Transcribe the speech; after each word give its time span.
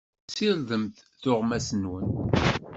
Ssirdem 0.29 0.83
tuɣmas-nwen. 1.21 2.07